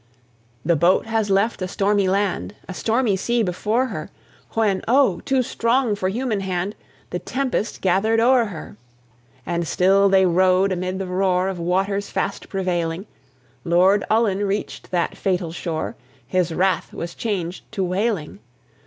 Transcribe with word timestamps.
The 0.65 0.75
boat 0.75 1.05
has 1.05 1.29
left 1.29 1.61
a 1.61 1.67
stormy 1.67 2.07
land, 2.07 2.55
A 2.67 2.73
stormy 2.73 3.15
sea 3.15 3.43
before 3.43 3.89
her, 3.93 4.09
When, 4.53 4.81
oh! 4.87 5.19
too 5.25 5.43
strong 5.43 5.93
for 5.95 6.09
human 6.09 6.39
hand, 6.39 6.73
The 7.11 7.19
tempest 7.19 7.81
gathered 7.81 8.19
o'er 8.19 8.45
her. 8.45 8.77
And 9.45 9.67
still 9.67 10.09
they 10.09 10.25
row'd 10.25 10.71
amid 10.71 10.97
the 10.97 11.05
roar 11.05 11.47
Of 11.49 11.59
waters 11.59 12.09
fast 12.09 12.49
prevailing: 12.49 13.05
Lord 13.63 14.03
Ullin 14.09 14.47
reach'd 14.47 14.89
that 14.89 15.15
fatal 15.15 15.51
shore, 15.51 15.95
His 16.25 16.51
wrath 16.51 16.91
was 16.93 17.13
changed 17.13 17.71
to 17.73 17.83
wailing. 17.83 18.39